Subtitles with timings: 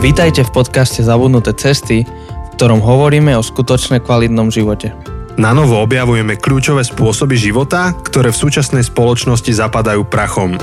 [0.00, 4.96] Vítajte v podcaste Zabudnuté cesty, v ktorom hovoríme o skutočne kvalitnom živote.
[5.36, 10.56] Na novo objavujeme kľúčové spôsoby života, ktoré v súčasnej spoločnosti zapadajú prachom.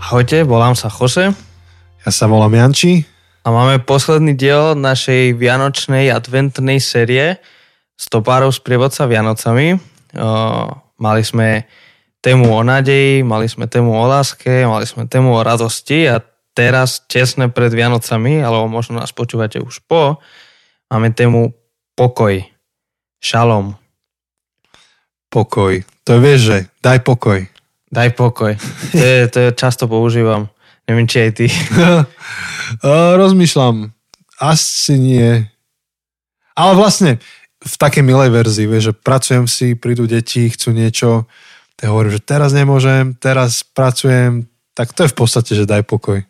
[0.00, 1.36] Ahojte, volám sa Jose
[2.00, 3.04] Ja sa volám Janči.
[3.44, 7.36] a máme posledný diel našej vianočnej adventnej série
[8.00, 9.76] Stopárov z prievodca Vianocami.
[9.76, 9.80] O,
[10.96, 11.68] mali sme
[12.24, 16.24] tému o nádeji, mali sme tému o láske, mali sme tému o radosti a
[16.56, 20.16] teraz, tesne pred Vianocami, alebo možno nás počúvate už po,
[20.88, 21.52] máme tému
[21.92, 22.40] pokoj,
[23.20, 23.76] šalom,
[25.34, 25.82] Pokoj.
[26.06, 27.42] To vieš, že daj pokoj.
[27.90, 28.54] daj pokoj.
[28.94, 30.46] To, je, to je, často používam.
[30.86, 31.46] Neviem, či aj ty.
[31.74, 32.06] Uh,
[33.22, 33.90] rozmýšľam.
[34.38, 35.42] Asi nie.
[36.54, 37.18] Ale vlastne
[37.66, 41.26] v takej milej verzii, vieš, že pracujem si, prídu deti, chcú niečo,
[41.74, 46.22] tak hovorím, že teraz nemôžem, teraz pracujem, tak to je v podstate, že daj pokoj.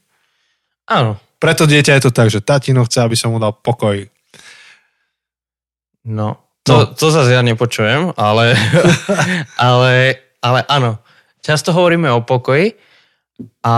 [0.89, 1.21] Áno.
[1.41, 4.09] Preto dieťa je to tak, že tatino chce, aby som mu dal pokoj.
[6.05, 8.57] No, to, to zase ja nepočujem, ale,
[9.61, 9.93] ale,
[10.41, 11.01] ale áno.
[11.45, 12.73] Často hovoríme o pokoji
[13.61, 13.77] a,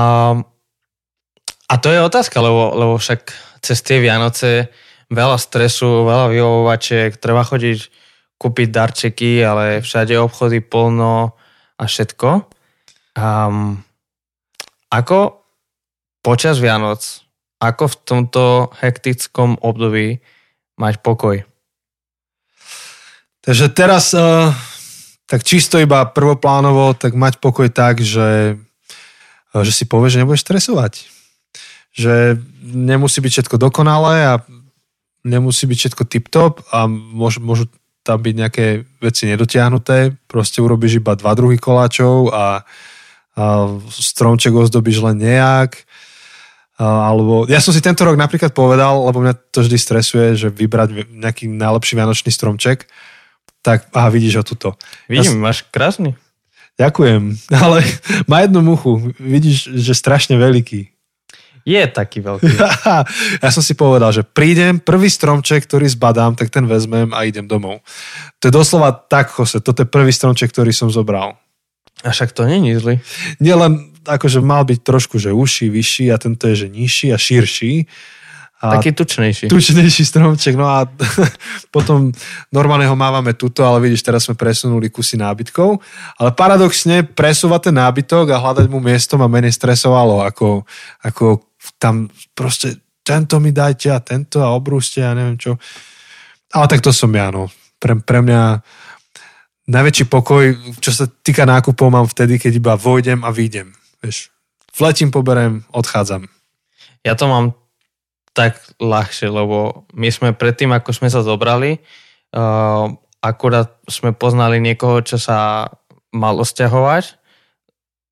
[1.66, 4.70] a to je otázka, lebo, lebo však cez tie Vianoce
[5.10, 7.78] veľa stresu, veľa vyvovovačiek, treba chodiť
[8.38, 11.34] kúpiť darčeky, ale všade obchody plno
[11.76, 12.48] a všetko.
[13.16, 13.80] Um,
[14.92, 15.40] ako
[16.20, 17.24] počas Vianoc,
[17.60, 18.44] ako v tomto
[18.80, 20.20] hektickom období
[20.76, 21.36] mať pokoj?
[23.46, 24.52] Takže teraz, uh,
[25.30, 28.60] tak čisto iba prvoplánovo, tak mať pokoj tak, že,
[29.54, 30.92] uh, že si povieš, že nebudeš stresovať.
[31.96, 34.34] Že nemusí byť všetko dokonalé a
[35.24, 37.66] nemusí byť všetko tip-top a môžu, môžu
[38.06, 38.66] tam byť nejaké
[39.02, 40.14] veci nedotiahnuté.
[40.30, 42.62] Proste urobíš iba dva druhy koláčov a,
[43.34, 43.44] a
[43.90, 45.82] stromček ozdobíš len nejak.
[46.78, 50.48] A, alebo ja som si tento rok napríklad povedal, lebo mňa to vždy stresuje, že
[50.54, 52.86] vybrať nejaký najlepší vianočný stromček,
[53.66, 54.68] tak aha, vidíš ho tuto.
[55.10, 56.14] Vidím, ja, máš krásny.
[56.78, 57.34] Ďakujem,
[57.64, 57.82] ale
[58.30, 59.10] má jednu muchu.
[59.18, 60.95] Vidíš, že strašne veľký.
[61.66, 62.46] Je taký veľký.
[63.44, 67.50] ja som si povedal, že prídem, prvý stromček, ktorý zbadám, tak ten vezmem a idem
[67.50, 67.82] domov.
[68.38, 71.34] To je doslova tak, Jose, toto je prvý stromček, ktorý som zobral.
[72.06, 73.02] A však to není zlý.
[73.42, 77.18] Nie len akože mal byť trošku, že uší, vyšší a tento je, že nižší a
[77.18, 77.90] širší.
[78.56, 79.52] A Taký tučnejší.
[79.52, 80.88] Tučnejší stromček, no a
[81.74, 82.08] potom
[82.48, 85.82] normálne ho mávame tuto, ale vidíš, teraz sme presunuli kusy nábytkov.
[86.16, 90.64] Ale paradoxne presúvať ten nábytok a hľadať mu miesto ma menej stresovalo, ako,
[91.04, 91.45] ako
[91.76, 95.54] tam proste tento mi dajte a tento a obrúste a neviem čo.
[96.50, 97.46] Ale tak to som ja, no.
[97.78, 98.42] Pre, pre mňa
[99.70, 103.74] najväčší pokoj, čo sa týka nákupov, mám vtedy, keď iba vojdem a výjdem.
[104.02, 104.30] Vieš,
[104.74, 106.26] vletím, poberem, odchádzam.
[107.06, 107.54] Ja to mám
[108.34, 111.80] tak ľahšie, lebo my sme predtým, ako sme sa zobrali,
[112.36, 112.92] uh,
[113.24, 115.70] akurát sme poznali niekoho, čo sa
[116.12, 117.16] mal osťahovať,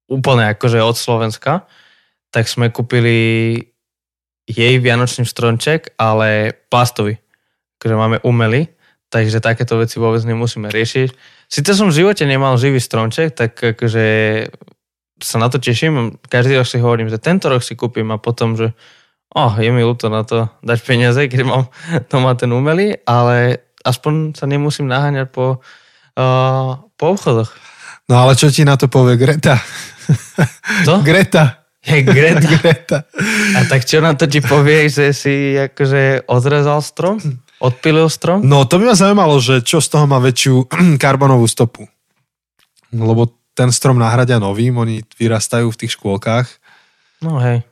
[0.08, 1.68] úplne akože od Slovenska,
[2.34, 3.54] tak sme kúpili
[4.50, 7.14] jej vianočný stromček, ale plastový.
[7.78, 8.74] Akože máme umelý,
[9.06, 11.08] takže takéto veci vôbec nemusíme riešiť.
[11.46, 14.06] Sice som v živote nemal živý stromček, tak akože
[15.22, 16.18] sa na to teším.
[16.26, 18.74] Každý rok si hovorím, že tento rok si kúpim a potom, že
[19.30, 21.70] oh, je mi ľúto na to dať peniaze, keď mám
[22.10, 25.62] doma ten umelý, ale aspoň sa nemusím naháňať po,
[26.18, 27.54] uh, po obchodoch.
[28.10, 29.56] No ale čo ti na to povie Greta?
[30.84, 31.00] To?
[31.08, 31.63] Greta.
[31.84, 32.48] Je Greta.
[32.56, 32.98] Greta.
[33.56, 37.20] A tak čo na to ti povie, že si akože odrezal strom?
[37.60, 38.40] Odpilil strom?
[38.44, 40.68] No to by ma zaujímalo, že čo z toho má väčšiu
[41.02, 41.84] karbonovú stopu.
[42.90, 46.46] Lebo ten strom nahradia novým, oni vyrastajú v tých škôlkach.
[47.22, 47.62] No hej.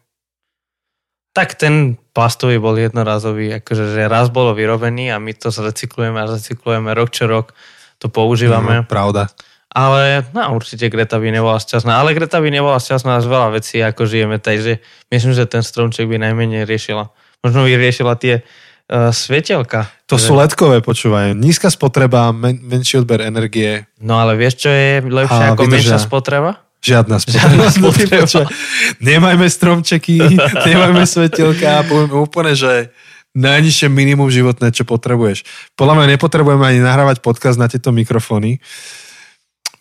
[1.32, 6.28] Tak ten plastový bol jednorazový, akože že raz bolo vyrobený a my to zrecyklujeme a
[6.28, 7.56] recyklujeme rok čo rok,
[7.96, 8.84] to používame.
[8.84, 9.32] No, pravda.
[9.72, 11.96] Ale no, určite Greta by nebola šťastná.
[11.96, 14.36] Ale Greta by nebola šťastná z veľa vecí, ako žijeme.
[14.36, 17.08] Takže myslím, že ten stromček by najmenej riešila.
[17.40, 19.88] Možno by riešila tie uh, svetelka.
[20.12, 20.28] To že...
[20.28, 21.32] sú ledkové, počúvaj.
[21.32, 23.88] Nízka spotreba, men- menší odber energie.
[23.96, 25.96] No ale vieš, čo je lepšie A ako vydržia.
[25.96, 26.50] menšia spotreba?
[26.84, 27.40] Žiadna spotreba.
[27.40, 28.40] Žiadna spotreba.
[29.00, 30.16] Nemajme stromčeky,
[30.68, 32.92] nemajme svetelka, povieme úplne, že
[33.32, 35.48] najnižšie minimum životné, čo potrebuješ.
[35.72, 38.60] Podľa mňa nepotrebujeme ani nahrávať podcast na tieto mikrofóny.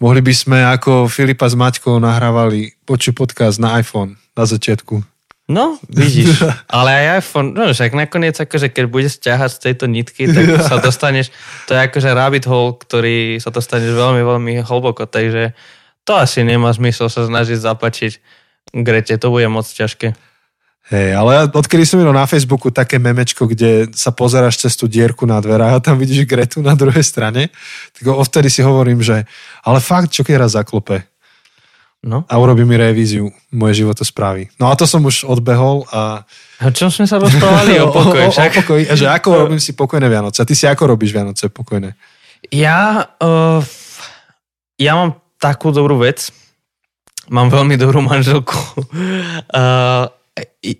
[0.01, 4.97] Mohli by sme ako Filipa s Maťkou nahrávali poču podcast na iPhone na začiatku.
[5.45, 6.41] No, vidíš.
[6.73, 10.81] Ale aj iPhone, no však nakoniec, akože keď budeš ťahať z tejto nitky, tak sa
[10.81, 11.29] dostaneš,
[11.69, 15.53] to je akože rabbit hole, ktorý sa dostaneš veľmi, veľmi hlboko, takže
[16.01, 20.15] to asi nemá zmysel sa snažiť zapačiť Grete, to bude moc ťažké.
[20.91, 25.23] Hej, ale odkedy som videl na Facebooku také memečko, kde sa pozeráš cez tú dierku
[25.23, 27.47] na dverách a tam vidíš Gretu na druhej strane,
[27.95, 29.23] tak odtedy si hovorím, že
[29.63, 31.07] ale fakt, čo keď raz zaklope?
[32.03, 32.27] No.
[32.27, 34.51] A urobí mi revíziu moje životosprávy.
[34.59, 36.27] No a to som už odbehol a...
[36.59, 38.51] A čo sme sa rozprávali o pokoji o, o, však?
[38.51, 40.43] o pokoji, že ako robím si pokojné Vianoce.
[40.43, 41.95] A ty si ako robíš Vianoce pokojné?
[42.51, 43.63] Ja, uh,
[44.75, 46.35] ja mám takú dobrú vec.
[47.31, 48.59] Mám veľmi dobrú manželku.
[49.55, 50.09] Uh,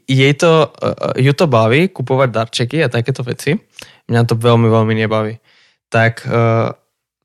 [0.08, 3.56] jej to, uh, ju to baví kupovať darčeky a takéto veci.
[4.10, 5.40] Mňa to veľmi, veľmi nebaví.
[5.90, 6.72] Tak, uh,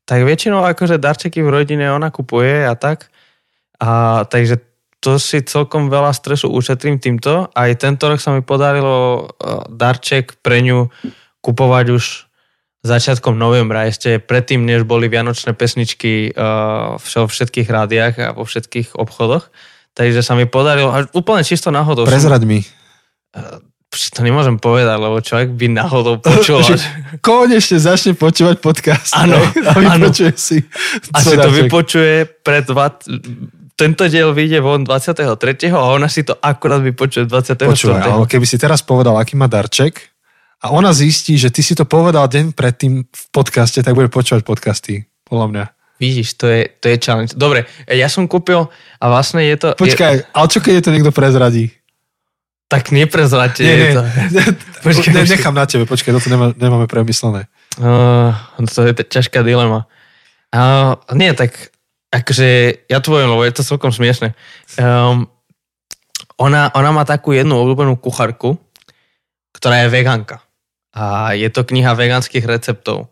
[0.07, 3.11] tak väčšinou akože darčeky v rodine ona kupuje a tak.
[3.77, 4.63] A takže
[4.97, 7.53] to si celkom veľa stresu ušetrím týmto.
[7.53, 10.89] Aj tento rok sa mi podarilo uh, darček pre ňu
[11.41, 12.27] kupovať už
[12.87, 19.51] začiatkom novembra, ešte predtým, než boli vianočné pesničky vo všetkých rádiách a vo všetkých obchodoch.
[19.97, 22.05] Takže sa mi podarilo, až úplne čisto náhodou.
[22.05, 22.61] Prezrať mi.
[23.33, 23.57] Uh,
[24.13, 26.61] to nemôžem povedať, lebo človek by náhodou počul.
[27.25, 29.17] Konečne začne počúvať podcast.
[29.17, 30.13] Áno, A áno.
[30.13, 30.61] si.
[31.15, 32.93] A si to vypočuje pred dva,
[33.73, 35.33] tento diel vyjde von 23.
[35.73, 37.65] a ona si to akurát vypočuje 24.
[37.65, 40.13] Počúvaj, ale keby si teraz povedal, aký má darček
[40.61, 44.45] a ona zistí, že ty si to povedal deň predtým v podcaste, tak bude počúvať
[44.45, 45.05] podcasty.
[45.25, 45.65] Podľa mňa.
[45.97, 47.33] Vidíš, to je, to je challenge.
[47.33, 48.69] Dobre, ja som kúpil
[49.01, 49.67] a vlastne je to...
[49.73, 51.73] Je, Počkaj, ale čo keď je to niekto prezradí?
[52.67, 53.63] tak neprezrate.
[53.63, 53.95] Nie, je nie.
[53.95, 54.03] to.
[54.85, 57.47] Počkaj, ne, nechám na tebe, počkaj, toto nemá, nemáme premyslené.
[57.79, 58.35] Uh,
[58.67, 59.87] to je t- ťažká dilema.
[60.51, 61.71] Uh, nie, tak
[62.11, 62.47] akože
[62.87, 64.35] ja to poviem, lebo je to celkom smiešne.
[64.79, 65.31] Um,
[66.39, 68.59] ona, ona má takú jednu obľúbenú kucharku,
[69.55, 70.43] ktorá je vegánka.
[70.91, 73.11] A je to kniha vegánskych receptov.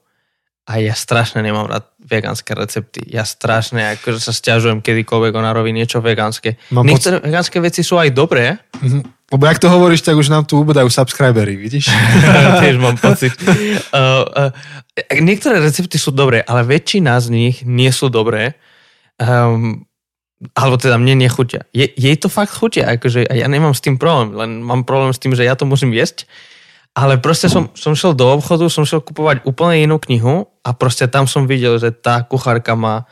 [0.66, 3.06] A ja strašne nemám rád vegánske recepty.
[3.06, 6.58] Ja strašne akože sa stiažujem, kedykoľvek ona robí niečo vegánske.
[6.74, 9.16] Mám Niektoré vegánske veci sú aj dobré, Mhm.
[9.26, 11.90] Lebo jak to hovoríš, tak už nám tu ubúdajú subscribery, vidíš?
[12.62, 13.34] Tiež mám pocit.
[13.96, 14.52] Uh, uh,
[15.24, 18.60] niektoré recepty sú dobré, ale väčšina z nich nie sú dobré.
[19.16, 19.88] Um,
[20.52, 21.64] alebo teda mne nechutia.
[21.72, 25.22] Je, jej to fakt chutia, akože ja nemám s tým problém, len mám problém s
[25.22, 26.28] tým, že ja to musím jesť.
[26.96, 31.12] Ale proste som, som šiel do obchodu, som šiel kupovať úplne inú knihu a proste
[31.12, 33.04] tam som videl, že tá kuchárka má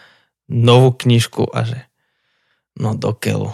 [0.48, 1.80] novú knižku a že
[2.80, 3.52] no do keľu.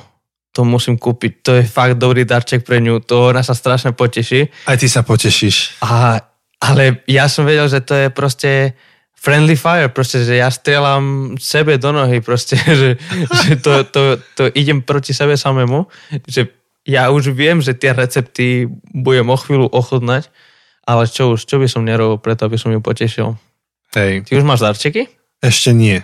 [0.54, 4.54] To musím kúpiť, to je fakt dobrý darček pre ňu, to ona sa strašne poteší.
[4.70, 5.82] Aj ty sa potešíš.
[5.82, 6.22] A,
[6.62, 8.78] ale ja som vedel, že to je proste
[9.20, 13.02] friendly fire, proste, že ja strieľam sebe do nohy, proste, že,
[13.34, 14.02] že to, to,
[14.38, 15.90] to idem proti sebe samému,
[16.30, 16.59] že
[16.90, 20.34] ja už viem, že tie recepty budem o chvíľu ochutnať,
[20.82, 23.38] ale čo už, čo by som nerobil preto, aby som ju potešil.
[23.94, 25.06] Hej, Ty už máš darčeky?
[25.40, 26.02] ešte nie.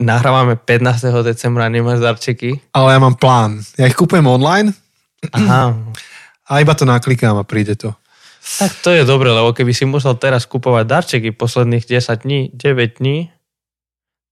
[0.00, 1.12] Nahrávame 15.
[1.20, 2.56] decembra, nemáš darčeky?
[2.72, 3.60] Ale ja mám plán.
[3.76, 4.72] Ja ich kúpujem online
[5.36, 5.76] Aha,
[6.48, 7.92] a iba to naklikám a príde to.
[8.56, 12.96] tak to je dobre, lebo keby si musel teraz kupovať darčeky posledných 10 dní, 9
[13.04, 13.28] dní,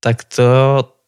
[0.01, 0.49] tak to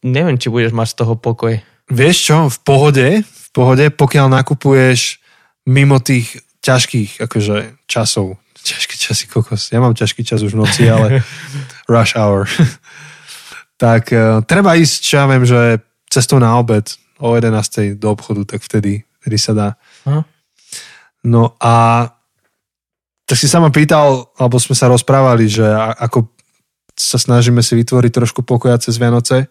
[0.05, 1.57] neviem, či budeš mať z toho pokoj.
[1.91, 5.19] Vieš čo, v pohode, v pohode, pokiaľ nakupuješ
[5.67, 8.39] mimo tých ťažkých akože, časov.
[8.61, 9.73] Ťažké časy, kokos.
[9.73, 11.19] Ja mám ťažký čas už v noci, ale
[11.91, 12.47] rush hour.
[13.81, 16.85] tak uh, treba ísť, čo ja viem, že cestou na obed
[17.19, 17.97] o 11.
[17.97, 19.67] do obchodu, tak vtedy, vtedy sa dá.
[20.05, 20.21] Aha.
[21.21, 22.07] No a
[23.25, 25.63] tak si sa ma pýtal, alebo sme sa rozprávali, že
[25.97, 26.27] ako
[26.97, 29.47] sa snažíme si vytvoriť trošku pokoja cez Vianoce.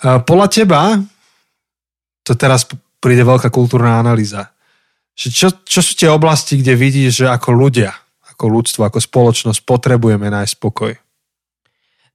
[0.00, 0.96] Podľa teba,
[2.24, 2.64] to teraz
[3.00, 4.52] príde veľká kultúrna analýza,
[5.12, 7.92] že čo, čo sú tie oblasti, kde vidíš, že ako ľudia,
[8.32, 10.96] ako ľudstvo, ako spoločnosť potrebujeme nájsť pokoj?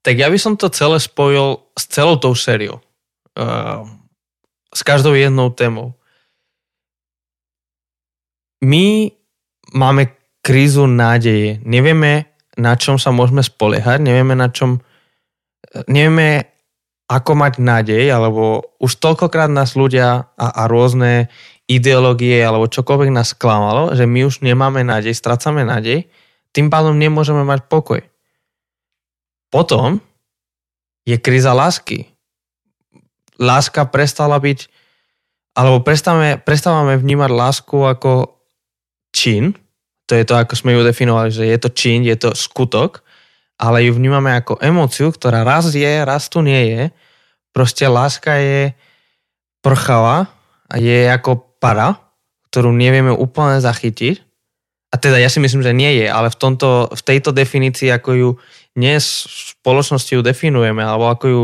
[0.02, 2.82] Tak ja by som to celé spojil s celou tou sériou.
[3.38, 3.86] Uh,
[4.74, 5.94] s každou jednou témou.
[8.66, 9.14] My
[9.74, 10.12] máme
[10.42, 11.62] krízu nádeje.
[11.62, 14.82] Nevieme, na čom sa môžeme spoliehať, nevieme, na čom...
[15.90, 16.55] Nevieme,
[17.06, 21.30] ako mať nádej, alebo už toľkokrát nás ľudia a, a rôzne
[21.66, 26.06] ideológie alebo čokoľvek nás sklamalo, že my už nemáme nádej, strácame nádej,
[26.54, 28.02] tým pádom nemôžeme mať pokoj.
[29.54, 30.02] Potom
[31.06, 32.10] je kríza lásky.
[33.38, 34.72] Láska prestala byť,
[35.58, 38.42] alebo prestávame, prestávame vnímať lásku ako
[39.14, 39.54] čin,
[40.06, 43.05] to je to, ako sme ju definovali, že je to čin, je to skutok,
[43.56, 46.82] ale ju vnímame ako emóciu, ktorá raz je, raz tu nie je.
[47.56, 48.76] Proste láska je
[49.64, 50.28] prchavá
[50.68, 51.96] a je ako para,
[52.52, 54.22] ktorú nevieme úplne zachytiť.
[54.92, 58.10] A teda ja si myslím, že nie je, ale v, tomto, v tejto definícii, ako
[58.16, 58.30] ju
[58.76, 61.44] dnes v spoločnosti ju definujeme, alebo ako ju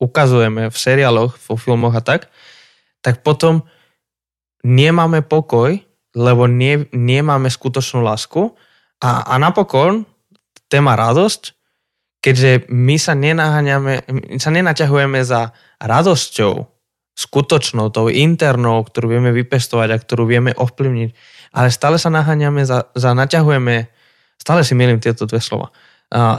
[0.00, 2.32] ukazujeme v seriáloch, vo filmoch a tak,
[3.04, 3.62] tak potom
[4.64, 5.76] nemáme pokoj,
[6.16, 8.54] lebo nie, nemáme skutočnú lásku
[8.98, 10.08] a, a napokon
[10.70, 11.58] téma radosť,
[12.22, 14.06] keďže my sa nenaháňame,
[14.38, 15.50] sa nenaťahujeme za
[15.82, 16.70] radosťou,
[17.20, 21.10] skutočnou, tou internou, ktorú vieme vypestovať a ktorú vieme ovplyvniť,
[21.52, 23.90] ale stále sa naháňame za, za naťahujeme,
[24.40, 25.68] stále si milím tieto dve slova,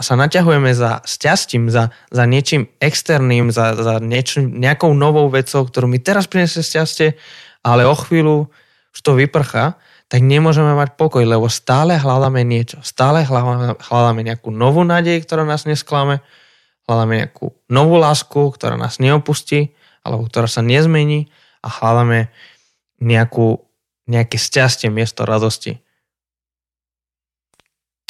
[0.01, 5.87] sa naťahujeme za šťastím, za, za niečím externým, za, za niečím, nejakou novou vecou, ktorú
[5.87, 7.15] mi teraz prinesie šťastie,
[7.61, 8.51] ale o chvíľu
[8.91, 9.79] už to vyprchá,
[10.11, 12.83] tak nemôžeme mať pokoj, lebo stále hľadáme niečo.
[12.83, 16.19] Stále hľadáme, nejakú novú nádej, ktorá nás nesklame,
[16.83, 19.71] hľadáme nejakú novú lásku, ktorá nás neopustí,
[20.03, 21.31] alebo ktorá sa nezmení
[21.63, 22.27] a hľadáme
[22.99, 23.63] nejakú,
[24.11, 25.79] nejaké šťastie miesto radosti.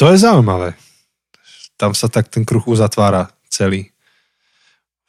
[0.01, 0.74] To je zaujímavé
[1.81, 3.89] tam sa tak ten kruh uzatvára celý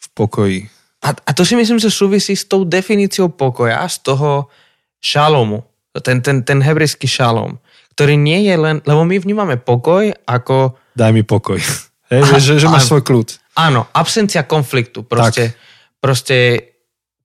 [0.01, 0.73] v pokoji.
[1.05, 4.49] A, a to si myslím, že súvisí s tou definíciou pokoja, z toho
[5.05, 5.69] šalomu,
[6.01, 7.61] ten, ten, ten hebrejský šalom,
[7.93, 10.79] ktorý nie je len, lebo my vnímame pokoj ako...
[10.97, 11.61] Daj mi pokoj.
[12.13, 13.37] Hej, a, že, že máš svoj kľud.
[13.57, 15.05] Áno, absencia konfliktu.
[15.05, 15.53] Proste,
[16.01, 16.37] proste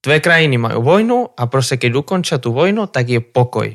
[0.03, 3.67] dve krajiny majú vojnu a proste keď ukončia tú vojnu, tak je pokoj.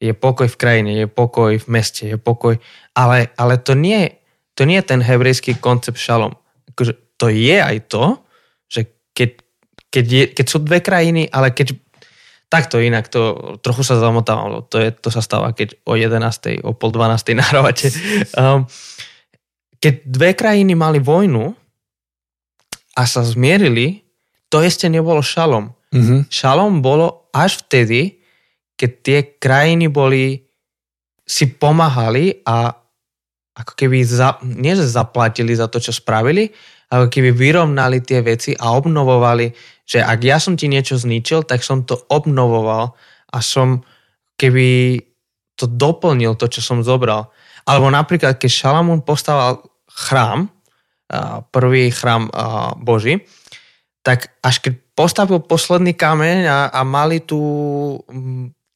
[0.00, 2.58] Je pokoj v krajine, je pokoj v meste, je pokoj.
[2.94, 4.20] Ale, ale to nie
[4.60, 6.36] to nie je ten hebrejský koncept šalom.
[6.68, 8.20] Akože to je aj to,
[8.68, 9.30] že keď,
[9.88, 11.80] keď, je, keď sú dve krajiny, ale keď
[12.50, 16.66] takto inak, to trochu sa zamotávam, to, je, to sa stáva, keď o 11.
[16.66, 17.38] o pol 12.
[17.38, 17.94] nahrávate.
[18.34, 18.66] Um,
[19.78, 21.54] keď dve krajiny mali vojnu
[22.98, 24.02] a sa zmierili,
[24.50, 25.70] to ešte nebolo šalom.
[25.94, 26.26] Mm-hmm.
[26.26, 28.18] Šalom bolo až vtedy,
[28.74, 30.42] keď tie krajiny boli
[31.22, 32.74] si pomáhali a
[33.54, 36.50] ako keby za, nie že zaplatili za to, čo spravili,
[36.90, 39.46] ako keby vyrovnali tie veci a obnovovali,
[39.90, 42.94] že ak ja som ti niečo zničil, tak som to obnovoval
[43.34, 43.82] a som
[44.38, 45.02] keby
[45.58, 47.34] to doplnil, to, čo som zobral.
[47.66, 50.46] Alebo napríklad, keď Šalamún postavil chrám,
[51.50, 52.30] prvý chrám
[52.78, 53.26] Boží,
[54.06, 57.42] tak až keď postavil posledný kameň a, a mali tú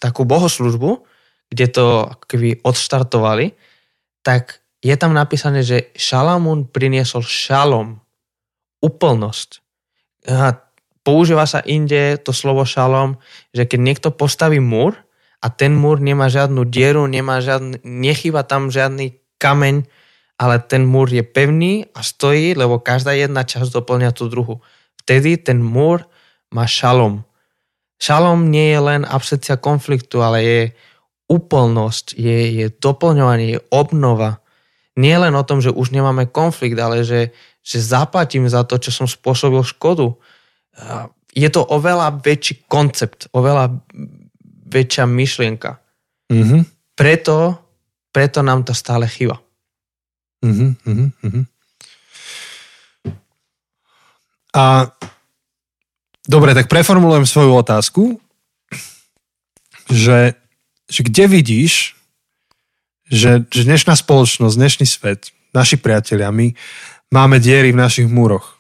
[0.02, 1.00] takú bohoslužbu,
[1.48, 3.54] kde to keby odštartovali,
[4.26, 8.02] tak je tam napísané, že Šalamún priniesol šalom,
[8.84, 9.64] úplnosť.
[10.28, 10.63] A
[11.04, 13.20] používa sa inde to slovo šalom,
[13.52, 14.96] že keď niekto postaví múr
[15.44, 19.84] a ten múr nemá žiadnu dieru, nemá žiadny, nechýba tam žiadny kameň,
[20.40, 24.64] ale ten múr je pevný a stojí, lebo každá jedna časť doplňa tú druhu.
[25.04, 26.02] Vtedy ten múr
[26.50, 27.22] má šalom.
[28.00, 30.60] Šalom nie je len absencia konfliktu, ale je
[31.30, 34.44] úplnosť, je, je doplňovanie, je obnova
[34.94, 37.34] nie len o tom, že už nemáme konflikt, ale že,
[37.66, 40.14] že zaplatím za to, čo som spôsobil škodu.
[41.34, 43.74] Je to oveľa väčší koncept, oveľa
[44.70, 45.78] väčšia myšlienka.
[46.30, 46.62] Mm-hmm.
[46.94, 47.58] Preto,
[48.14, 49.42] preto nám to stále chýba.
[50.44, 51.44] Mm-hmm, mm-hmm.
[54.54, 54.86] A
[56.26, 58.02] dobre, tak preformulujem svoju otázku,
[59.90, 60.38] že,
[60.86, 61.94] že kde vidíš
[63.08, 66.56] že, že dnešná spoločnosť, dnešný svet, naši priatelia, my
[67.12, 68.56] máme diery v našich múroch.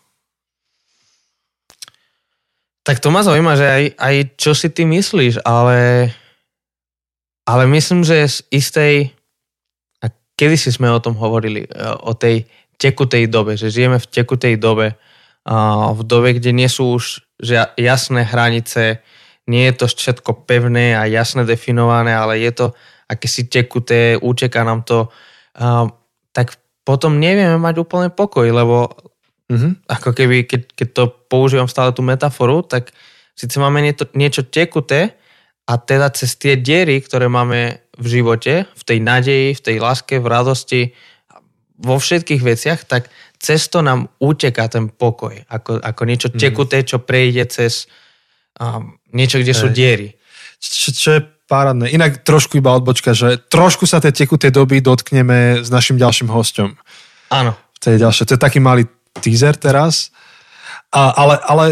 [2.84, 6.12] Tak to ma zaujíma, že aj, aj čo si ty myslíš, ale,
[7.48, 8.94] ale myslím, že z istej,
[10.04, 11.70] a kedy si sme o tom hovorili, e,
[12.04, 12.44] o tej
[12.76, 15.00] tekutej dobe, že žijeme v tekutej dobe,
[15.92, 17.20] v dobe, kde nie sú už
[17.76, 19.04] jasné hranice,
[19.44, 22.66] nie je to všetko pevné a jasne definované, ale je to
[23.28, 25.12] si tekuté, účeká nám to,
[26.32, 28.88] tak potom nevieme mať úplne pokoj, lebo
[29.50, 29.72] mm-hmm.
[29.90, 32.94] ako keby, keď, keď to používam stále tú metaforu, tak
[33.34, 35.16] síce máme niečo, niečo tekuté
[35.64, 40.20] a teda cez tie diery, ktoré máme v živote, v tej nadeji, v tej láske,
[40.20, 40.82] v radosti,
[41.80, 45.34] vo všetkých veciach, tak cez to nám uteká ten pokoj.
[45.50, 46.38] Ako, ako niečo mhm.
[46.38, 47.90] tekuté, čo prejde cez
[48.60, 50.14] um, niečo, kde sú diery.
[50.60, 51.92] Čo, čo je Parádne.
[51.92, 56.72] Inak trošku iba odbočka, že trošku sa tej tekutej doby dotkneme s našim ďalším hosťom.
[57.36, 57.52] Áno.
[57.84, 58.24] To je ďalšie.
[58.24, 58.88] To je taký malý
[59.22, 60.10] teaser teraz.
[60.94, 61.64] A, ale, ale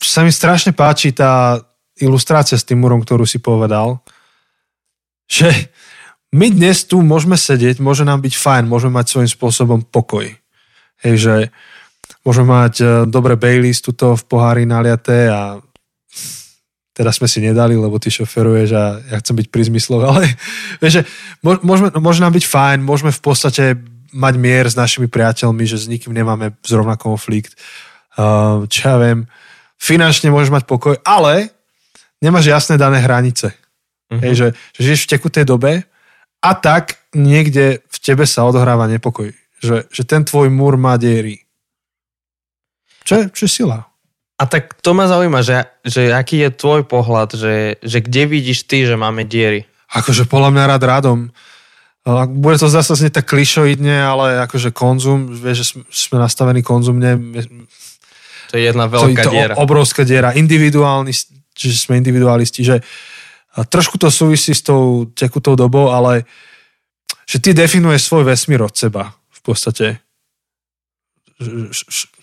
[0.00, 1.60] sa mi strašne páči tá
[1.96, 4.00] ilustrácia s tým múrom, ktorú si povedal,
[5.26, 5.72] že
[6.36, 10.28] my dnes tu môžeme sedieť, môže nám byť fajn, môžeme mať svojím spôsobom pokoj.
[11.00, 11.34] Hej, že
[12.26, 15.56] môžeme mať e, dobre Baileys tuto v pohári naliaté a
[16.92, 20.36] teraz sme si nedali, lebo ty šoferuješ a ja chcem byť pri zmysloch, ale
[20.80, 21.02] vieš, že
[21.40, 23.64] môžeme, môže nám byť fajn, môžeme v podstate
[24.16, 27.52] mať mier s našimi priateľmi, že s nikým nemáme zrovna konflikt.
[28.16, 29.28] Uh, čo ja viem,
[29.76, 31.52] finančne môžeš mať pokoj, ale
[32.24, 33.52] nemáš jasné dané hranice.
[34.08, 34.22] Mm-hmm.
[34.24, 35.84] Hej, že, že žiješ v tekutej dobe
[36.40, 39.34] a tak niekde v tebe sa odohráva nepokoj.
[39.60, 41.44] Že, že ten tvoj múr má diery.
[43.04, 43.86] Čo je, čo je sila?
[44.36, 48.68] A tak to ma zaujíma, že, že aký je tvoj pohľad, že, že kde vidíš
[48.68, 49.64] ty, že máme diery?
[49.96, 51.18] Akože podľa mňa rád rádom.
[52.06, 57.18] Bude to zase znieť tak klišoidne, ale akože konzum, vieš, že sme nastavení konzumne.
[58.46, 59.54] To je jedna veľká to, to diera.
[59.58, 60.30] Obrovská diera.
[60.30, 61.10] Individuálni,
[61.50, 62.78] čiže sme individualisti, že
[63.58, 66.22] trošku to súvisí s tou tekutou dobou, ale
[67.26, 69.98] že ty definuješ svoj vesmír od seba v podstate.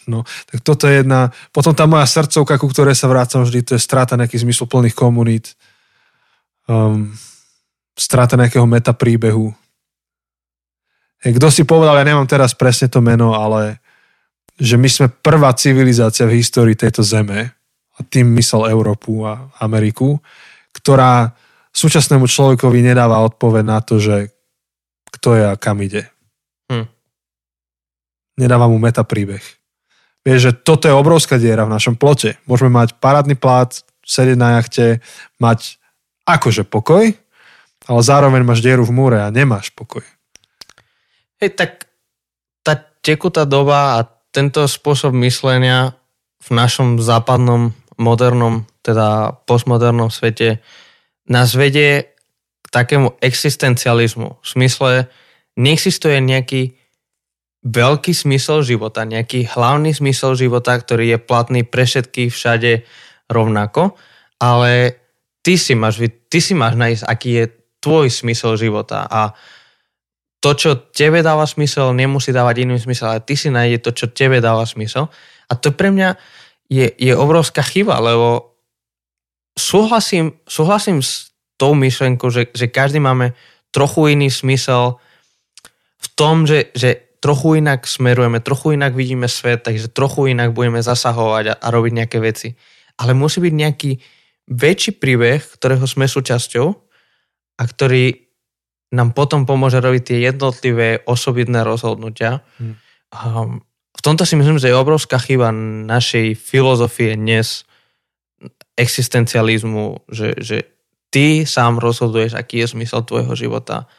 [0.07, 1.35] No, tak toto je jedna...
[1.51, 5.59] Potom tá moja srdcovka, ku ktorej sa vrácam vždy, to je strata nejakých zmysluplných komunít,
[6.71, 7.11] um,
[7.99, 9.51] strata nejakého metapríbehu.
[11.23, 13.79] Kto si povedal, ja nemám teraz presne to meno, ale
[14.59, 17.55] že my sme prvá civilizácia v histórii tejto zeme,
[17.93, 20.17] a tým myslel Európu a Ameriku,
[20.73, 21.37] ktorá
[21.73, 24.33] súčasnému človekovi nedáva odpoveď na to, že
[25.13, 26.09] kto je a kam ide.
[26.73, 26.89] Hm.
[28.41, 29.45] Nedáva mu metapríbeh.
[30.23, 32.39] Vieš, že toto je obrovská diera v našom plote.
[32.49, 35.03] Môžeme mať parádny plát, sedieť na jachte,
[35.37, 35.77] mať
[36.25, 37.13] akože pokoj,
[37.83, 40.01] ale zároveň máš dieru v múre a nemáš pokoj.
[41.43, 41.91] Hej, tak
[42.63, 45.91] tá tekutá doba a tento spôsob myslenia
[46.39, 50.63] v našom západnom, modernom, teda postmodernom svete
[51.27, 52.15] nás vedie
[52.63, 54.39] k takému existencializmu.
[54.39, 55.11] V smysle,
[55.59, 56.79] neexistuje nejaký
[57.67, 62.87] veľký smysel života, nejaký hlavný smysel života, ktorý je platný pre všetkých všade
[63.27, 63.99] rovnako,
[64.39, 64.95] ale
[65.43, 65.99] ty si máš,
[66.31, 67.45] ty si máš nájsť, aký je
[67.83, 69.35] tvoj smysel života a
[70.43, 74.11] to, čo tebe dáva smysel, nemusí dávať iným smysel, ale ty si nájde to, čo
[74.11, 75.07] tebe dáva smysel.
[75.47, 76.19] A to pre mňa
[76.67, 78.51] je, je obrovská chyba, lebo
[79.55, 83.31] súhlasím, súhlasím s tou myšlenkou, že, že každý máme
[83.71, 84.99] trochu iný smysel
[86.03, 90.83] v tom, že, že trochu inak smerujeme, trochu inak vidíme svet, takže trochu inak budeme
[90.83, 92.51] zasahovať a, a robiť nejaké veci.
[92.99, 93.91] Ale musí byť nejaký
[94.51, 96.67] väčší príbeh, ktorého sme súčasťou
[97.55, 98.32] a ktorý
[98.93, 102.45] nám potom pomôže robiť tie jednotlivé osobitné rozhodnutia.
[102.61, 102.77] Hmm.
[103.09, 103.49] Um,
[103.93, 105.49] v tomto si myslím, že je obrovská chyba
[105.89, 107.65] našej filozofie dnes
[108.77, 110.57] existencializmu, že, že
[111.09, 113.89] ty sám rozhoduješ, aký je zmysel tvojho života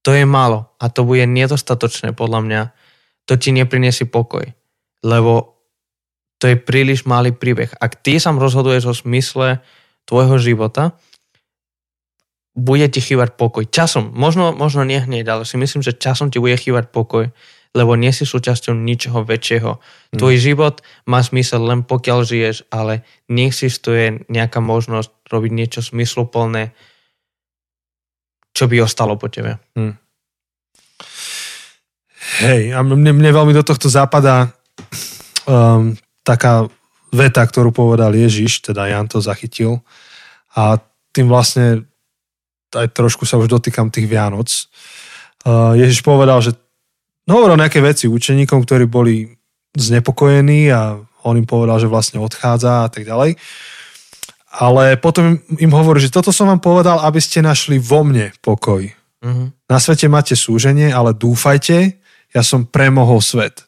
[0.00, 2.62] to je málo a to bude nedostatočné podľa mňa.
[3.28, 4.48] To ti nepriniesie pokoj,
[5.04, 5.60] lebo
[6.40, 7.68] to je príliš malý príbeh.
[7.76, 9.60] Ak ty sám rozhoduješ o smysle
[10.08, 10.96] tvojho života,
[12.60, 13.64] bude ti chýbať pokoj.
[13.64, 17.32] Časom, možno, možno nie hneď, ale si myslím, že časom ti bude chýbať pokoj,
[17.72, 19.80] lebo nie si súčasťou ničoho väčšieho.
[20.12, 20.18] Mm.
[20.20, 20.76] Tvoj život
[21.08, 26.76] má smysel len pokiaľ žiješ, ale neexistuje nejaká možnosť robiť niečo smysluplné,
[28.52, 29.62] čo by ostalo po tebe.
[29.78, 29.94] Hmm.
[32.42, 34.50] Hej, a mne, mne veľmi do tohto zapadá
[35.46, 35.94] um,
[36.26, 36.66] taká
[37.10, 39.82] veta, ktorú povedal Ježiš, teda Jan to zachytil
[40.54, 40.78] a
[41.10, 41.89] tým vlastne
[42.74, 44.48] aj trošku sa už dotýkam tých Vianoc.
[45.76, 46.54] Ježiš povedal, že
[47.26, 49.30] no, hovoril nejaké veci učeníkom, ktorí boli
[49.74, 53.36] znepokojení a on im povedal, že vlastne odchádza a tak ďalej
[54.50, 58.82] ale potom im hovorí, že toto som vám povedal, aby ste našli vo mne pokoj.
[59.22, 59.54] Uh-huh.
[59.70, 61.94] Na svete máte súženie, ale dúfajte,
[62.34, 63.62] ja som premohol svet.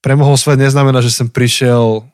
[0.00, 2.08] Premohol svet neznamená, že som prišiel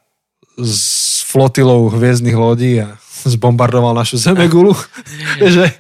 [0.63, 4.77] s flotilou hviezdnych lodí a zbombardoval našu zemegulu.
[5.41, 5.73] že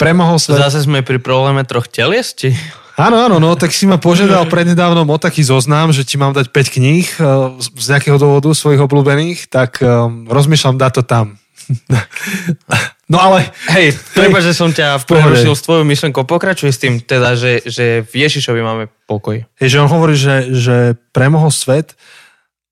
[0.00, 0.60] premohol svet.
[0.60, 2.52] Zase sme pri probléme troch teliesti.
[2.96, 6.48] Áno, áno, no tak si ma požiadal prednedávnom o taký zoznam, že ti mám dať
[6.48, 7.26] 5 kníh eh,
[7.60, 11.26] z nejakého dôvodu svojich obľúbených, tak um, rozmýšľam dať to tam.
[13.06, 13.54] No ale...
[13.70, 16.26] Hej, treba, že som ťa prerušil s tvojou myšlenkou.
[16.26, 19.46] Pokračuj s tým teda, že, že v Ježišovi máme pokoj.
[19.62, 21.94] Hej, že on hovorí, že, že premohol svet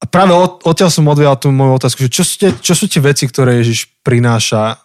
[0.04, 2.84] a práve od, odtiaľ som odvial tú moju otázku, že čo sú, tie, čo sú
[2.84, 4.76] tie veci, ktoré Ježiš prináša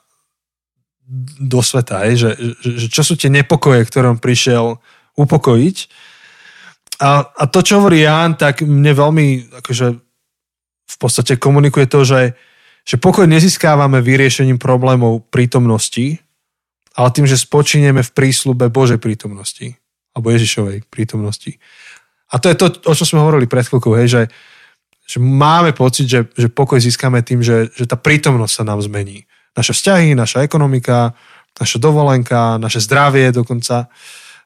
[1.43, 2.23] do sveta, hej?
[2.23, 2.29] Že,
[2.63, 4.79] že, čo sú tie nepokoje, ktoré prišiel
[5.19, 5.77] upokojiť.
[7.03, 9.87] A, a to, čo hovorí Ján, tak mne veľmi akože
[10.89, 12.21] v podstate komunikuje to, že
[12.89, 16.17] že pokoj nezískávame vyriešením problémov prítomnosti,
[16.97, 19.77] ale tým, že spočíneme v prísľube Božej prítomnosti
[20.17, 21.61] alebo Ježišovej prítomnosti.
[22.33, 24.21] A to je to, o čom sme hovorili pred chvíľkou, hej, že,
[25.09, 29.25] že máme pocit, že, že pokoj získame tým, že, že tá prítomnosť sa nám zmení.
[29.57, 31.17] Naše vzťahy, naša ekonomika,
[31.57, 33.89] naša dovolenka, naše zdravie dokonca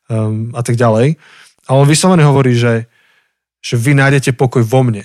[0.08, 1.20] um, a tak ďalej.
[1.68, 2.88] Ale on vyslovene hovorí, že,
[3.60, 5.04] že vy nájdete pokoj vo mne.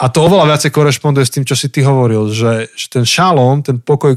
[0.00, 3.60] A to oveľa viacej korešponduje s tým, čo si ty hovoril, že, že ten šalom,
[3.60, 4.16] ten pokoj,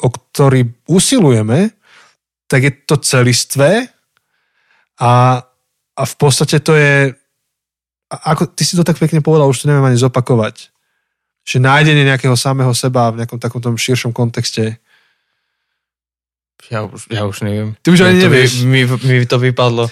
[0.00, 1.76] o ktorý usilujeme,
[2.48, 3.92] tak je to celistvé
[4.98, 5.38] a,
[5.94, 7.14] a v podstate to je,
[8.10, 10.74] ako ty si to tak pekne povedal, už to neviem ani zopakovať,
[11.46, 14.82] že nájdenie nejakého samého seba v nejakom takomto širšom kontexte.
[16.68, 17.78] Ja už, ja už neviem.
[17.80, 18.66] Ty už ani to nevieš.
[18.66, 19.90] Mi, mi, mi to vypadlo.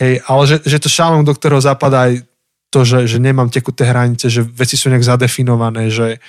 [0.00, 2.24] Hej, ale že, že to šalom, do ktorého zapadá aj
[2.70, 6.22] to, že, že nemám tekuté hranice, že veci sú nejak zadefinované, že,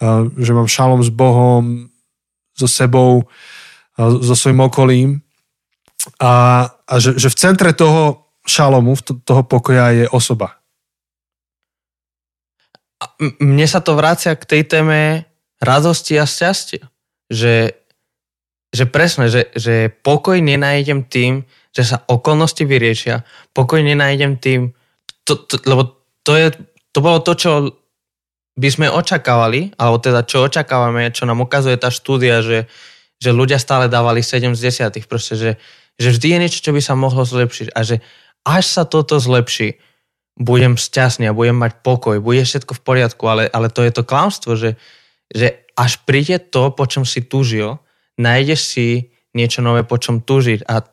[0.00, 1.90] uh, že mám šalom s Bohom,
[2.54, 3.26] so sebou,
[3.98, 5.08] uh, so svojím okolím
[6.22, 10.58] a, a že, že v centre toho šalomu, to, toho pokoja je osoba.
[13.42, 15.26] Mne sa to vracia k tej téme
[15.62, 16.86] radosti a šťastia.
[17.32, 17.74] Že,
[18.74, 23.24] že presne, že, že pokoj nenájdem tým, že sa okolnosti vyriešia.
[23.56, 24.76] Pokoj nenájdem tým,
[25.24, 26.46] to, to, lebo to, je,
[26.92, 27.50] to bolo to, čo
[28.52, 32.68] by sme očakávali, alebo teda čo očakávame, čo nám ukazuje tá štúdia, že,
[33.16, 35.08] že ľudia stále dávali 7 z 10.
[35.08, 35.50] Proste, že,
[35.96, 38.04] že vždy je niečo, čo by sa mohlo zlepšiť a že
[38.42, 39.78] až sa toto zlepší,
[40.38, 44.02] budem šťastný a budem mať pokoj, bude všetko v poriadku, ale, ale to je to
[44.02, 44.80] klamstvo, že,
[45.30, 47.78] že až príde to, po čom si túžil,
[48.16, 48.86] nájdeš si
[49.32, 50.84] niečo nové, po čom túžiť a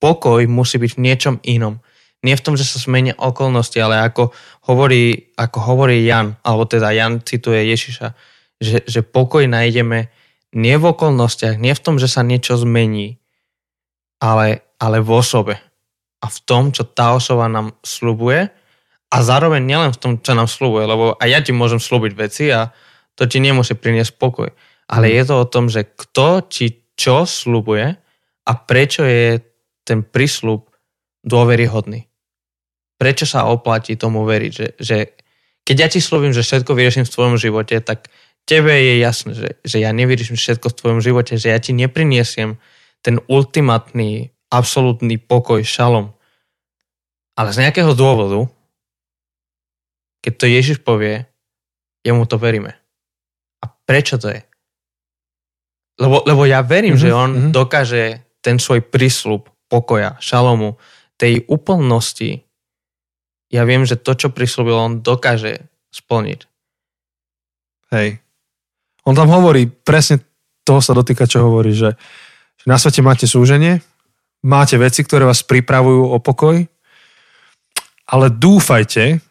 [0.00, 1.80] pokoj musí byť v niečom inom.
[2.22, 4.30] Nie v tom, že sa zmenia okolnosti, ale ako
[4.70, 8.14] hovorí, ako hovorí Jan, alebo teda Jan cituje Ježiša,
[8.62, 10.06] že, že pokoj nájdeme
[10.54, 13.18] nie v okolnostiach, nie v tom, že sa niečo zmení,
[14.22, 15.54] ale, ale v osobe.
[16.22, 18.46] A v tom, čo tá osoba nám slubuje
[19.12, 22.48] a zároveň nielen v tom, čo nám slúbuje, lebo aj ja ti môžem slúbiť veci
[22.54, 22.70] a
[23.18, 24.48] to ti nemusí priniesť pokoj.
[24.88, 25.14] Ale Mm.
[25.18, 27.98] je to o tom, že kto ti čo slúbuje
[28.46, 29.42] a prečo je
[29.82, 30.70] ten prísľub
[31.26, 32.06] dôveryhodný.
[32.98, 34.96] Prečo sa oplatí tomu veriť, že, že
[35.62, 38.10] keď ja ti slúbim, že všetko vyrieším v tvojom živote, tak
[38.46, 42.58] tebe je jasné, že, že ja nevyrieším všetko v tvojom živote, že ja ti nepriniesiem
[43.02, 46.12] ten ultimátny, absolútny pokoj, šalom.
[47.32, 48.44] Ale z nejakého dôvodu,
[50.20, 51.24] keď to Ježiš povie,
[52.04, 52.76] jemu to veríme.
[53.64, 54.44] A prečo to je?
[55.96, 57.50] Lebo, lebo ja verím, Mhm, že on mhm.
[57.50, 58.02] dokáže
[58.44, 60.76] ten svoj prísľub pokoja, šalomu,
[61.16, 62.44] tej úplnosti,
[63.52, 66.40] ja viem, že to, čo prislúbil, on dokáže splniť.
[67.92, 68.24] Hej.
[69.04, 70.24] On tam hovorí, presne
[70.64, 71.94] toho sa dotýka, čo hovorí, že,
[72.56, 73.84] že na svete máte súženie,
[74.42, 76.56] máte veci, ktoré vás pripravujú o pokoj,
[78.12, 79.22] ale dúfajte,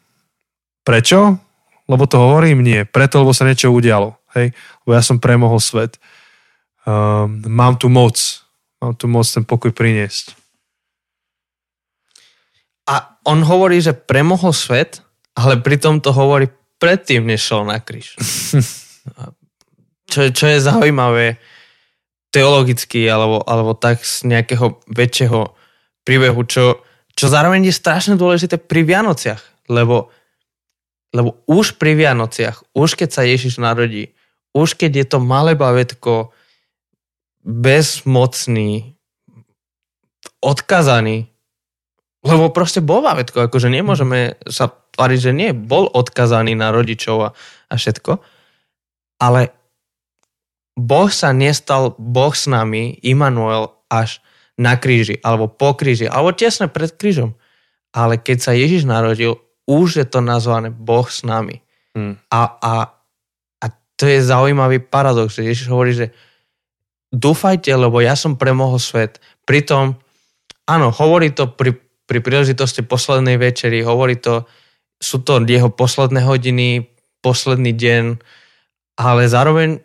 [0.82, 1.38] prečo?
[1.86, 2.88] Lebo to hovorím, nie.
[2.88, 4.16] Preto, lebo sa niečo udialo.
[4.34, 4.56] Hej?
[4.84, 6.00] Lebo ja som premohol svet.
[6.88, 8.18] Um, mám tu moc.
[8.80, 10.34] Mám tu moc ten pokoj priniesť.
[12.90, 15.04] A on hovorí, že premohol svet,
[15.38, 16.50] ale pritom to hovorí
[16.82, 18.18] predtým, než šol na kríž.
[20.12, 21.38] čo, čo je zaujímavé
[22.32, 25.52] teologicky alebo, alebo tak z nejakého väčšieho
[26.08, 26.82] príbehu, čo,
[27.14, 30.10] čo zároveň je strašne dôležité pri Vianociach, lebo,
[31.12, 34.16] lebo už pri Vianociach, už keď sa Ježiš narodí,
[34.56, 36.32] už keď je to malé bavetko
[37.44, 38.96] bezmocný,
[40.42, 41.30] odkazaný,
[42.22, 47.30] lebo proste bol bavetko, akože nemôžeme sa tváriť, že nie, bol odkazaný na rodičov a,
[47.70, 48.22] a všetko,
[49.22, 49.61] ale
[50.80, 54.24] Boh sa nestal Boh s nami, Immanuel, až
[54.56, 57.36] na kríži, alebo po kríži, alebo tesne pred krížom.
[57.92, 59.36] Ale keď sa Ježiš narodil,
[59.68, 61.60] už je to nazvané Boh s nami.
[61.98, 62.16] Hm.
[62.32, 62.74] A, a,
[63.60, 63.66] a
[64.00, 66.16] to je zaujímavý paradox, že Ježiš hovorí, že
[67.12, 69.20] dúfajte, lebo ja som premohol svet.
[69.44, 70.00] Pritom,
[70.64, 71.76] áno, hovorí to pri,
[72.08, 74.48] pri príležitosti poslednej večeri, hovorí to,
[74.96, 76.88] sú to jeho posledné hodiny,
[77.20, 78.04] posledný deň,
[78.98, 79.84] ale zároveň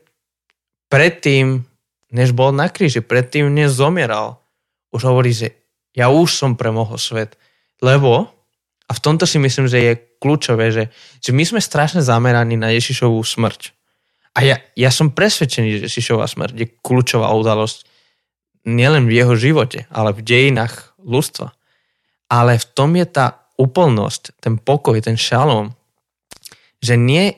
[0.89, 1.65] predtým,
[2.15, 4.43] než bol na kríži, predtým, než zomieral,
[4.95, 5.53] už hovorí, že
[5.97, 7.35] ja už som premohol svet.
[7.83, 8.31] Lebo,
[8.87, 10.89] a v tomto si myslím, že je kľúčové, že,
[11.21, 13.77] že my sme strašne zameraní na Ježišovú smrť.
[14.37, 17.89] A ja, ja som presvedčený, že Ježišová smrť je kľúčová udalosť
[18.69, 21.57] nielen v jeho živote, ale v dejinách ľudstva.
[22.29, 25.73] Ale v tom je tá úplnosť, ten pokoj, ten šalom,
[26.85, 27.33] že nie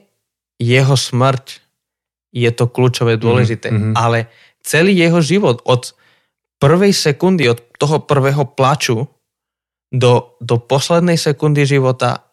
[0.58, 1.62] jeho smrť
[2.38, 3.92] je to kľúčové dôležité, mhm.
[3.98, 4.30] ale
[4.62, 5.94] celý jeho život od
[6.58, 9.06] prvej sekundy, od toho prvého plaču
[9.88, 12.28] do, do poslednej sekundy života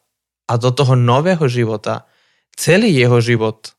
[0.45, 2.05] a do toho nového života,
[2.53, 3.73] celý jeho život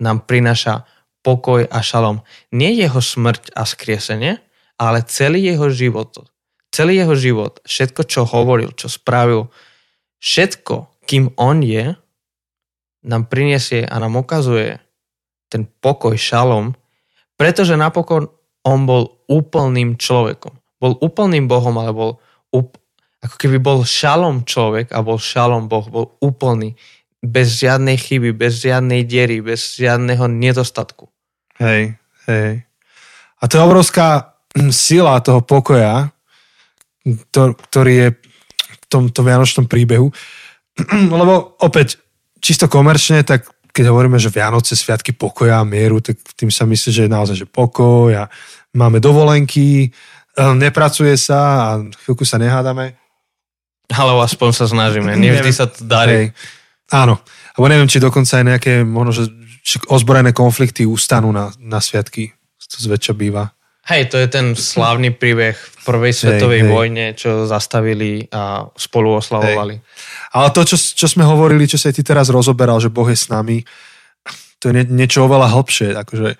[0.00, 0.88] nám prináša
[1.20, 2.24] pokoj a šalom.
[2.50, 4.40] Nie jeho smrť a skriesenie,
[4.80, 6.28] ale celý jeho život.
[6.72, 9.50] Celý jeho život, všetko, čo hovoril, čo spravil,
[10.22, 11.98] všetko, kým on je,
[13.04, 14.78] nám prinesie a nám ukazuje
[15.50, 16.72] ten pokoj, šalom,
[17.34, 18.30] pretože napokon
[18.62, 20.54] on bol úplným človekom.
[20.80, 22.12] Bol úplným Bohom, ale bol
[22.54, 22.78] up,
[23.20, 26.78] ako keby bol šalom človek a bol šalom Boh, bol úplný.
[27.20, 31.12] Bez žiadnej chyby, bez žiadnej diery, bez žiadneho nedostatku.
[31.60, 32.64] Hej, hej.
[33.40, 34.36] A to je obrovská
[34.72, 36.08] sila toho pokoja,
[37.28, 38.08] to, ktorý je
[38.72, 40.08] v tomto vianočnom príbehu.
[41.20, 42.00] Lebo opäť,
[42.40, 46.90] čisto komerčne, tak keď hovoríme, že Vianoce, sviatky pokoja a mieru, tak tým sa myslí,
[46.90, 48.26] že je naozaj že pokoj a
[48.74, 49.90] máme dovolenky,
[50.36, 51.66] nepracuje sa a
[52.04, 52.98] chvíľku sa nehádame.
[53.90, 56.30] Ale aspoň sa snažíme, nevždy sa to darí.
[56.30, 56.38] Hej.
[56.94, 57.18] Áno,
[57.58, 59.24] alebo neviem, či dokonca aj nejaké možno, že
[59.90, 62.34] ozbrojené konflikty ustanú na, na sviatky.
[62.70, 63.50] To zväčša býva.
[63.90, 66.70] Hej, to je ten slávny príbeh v prvej svetovej hej, hej.
[66.70, 69.74] vojne, čo zastavili a spolu oslavovali.
[69.74, 69.84] Hej.
[70.30, 73.26] Ale to, čo, čo sme hovorili, čo sa ty teraz rozoberal, že Boh je s
[73.26, 73.66] nami,
[74.62, 75.96] to je nie, niečo oveľa hlbšie.
[75.96, 76.38] Akože,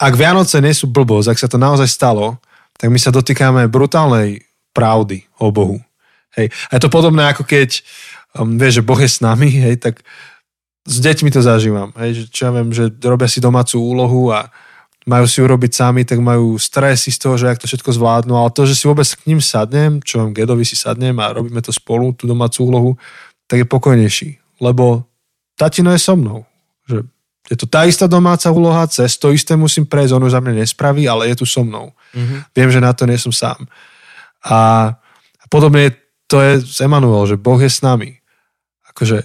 [0.00, 2.40] ak Vianoce nie sú blbosť, ak sa to naozaj stalo,
[2.76, 5.80] tak my sa dotýkame brutálnej pravdy o Bohu.
[6.36, 6.52] Hej.
[6.68, 7.80] A je to podobné ako keď
[8.36, 10.04] um, vieš, že Boh je s nami, hej, tak
[10.86, 11.90] s deťmi to zažívam.
[11.96, 14.52] Hej, že, čo ja viem, že robia si domácu úlohu a
[15.06, 18.50] majú si urobiť sami, tak majú stresy z toho, že ak to všetko zvládnu, ale
[18.50, 21.70] to, že si vôbec k ním sadnem, čo vám Gedovi si sadnem a robíme to
[21.70, 22.90] spolu, tú domácu úlohu,
[23.46, 24.60] tak je pokojnejší.
[24.60, 25.06] Lebo
[25.58, 26.46] tatino je so mnou.
[26.86, 27.06] Že
[27.46, 30.66] je to tá istá domáca úloha, cez to isté musím prejsť, on už za mňa
[30.66, 31.94] nespraví, ale je tu so mnou.
[32.10, 32.40] Mm-hmm.
[32.54, 33.70] Viem, že na to nie som sám.
[34.42, 34.90] A,
[35.46, 35.94] podobne
[36.26, 38.18] to je z Emanuel, že Boh je s nami.
[38.90, 39.22] Akože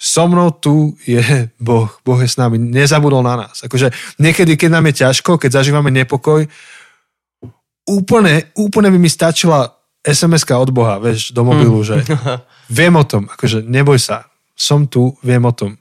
[0.00, 1.20] so mnou tu je
[1.60, 3.60] Boh, Boh je s nami, nezabudol na nás.
[3.60, 6.48] Akože niekedy, keď nám je ťažko, keď zažívame nepokoj,
[7.84, 9.73] úplne, úplne by mi stačila
[10.04, 11.86] sms od Boha, vieš, do mobilu, mm.
[11.88, 11.96] že
[12.78, 15.80] viem o tom, akože neboj sa, som tu, viem o tom.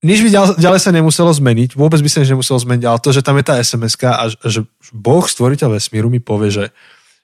[0.00, 3.12] Nič by ďalej, ďalej sa nemuselo zmeniť, vôbec by sa nič nemuselo zmeniť, ale to,
[3.12, 6.66] že tam je tá sms a že Boh, stvoriteľ vesmíru, mi povie, že,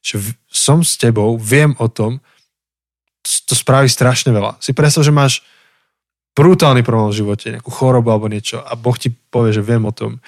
[0.04, 2.20] že som s tebou, viem o tom,
[3.24, 4.60] to spraví strašne veľa.
[4.60, 5.42] Si predstav, že máš
[6.36, 9.92] brutálny problém v živote, nejakú chorobu alebo niečo a Boh ti povie, že viem o
[9.92, 10.20] tom.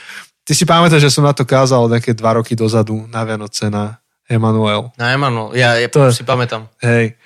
[0.49, 4.01] Ty si pamätáš, že som na to kázal nejaké dva roky dozadu na Vianoce na
[4.29, 4.93] Emanuel.
[5.01, 6.69] Na Emanuel, ja, ja to, si pamätám.
[6.85, 7.17] Hej,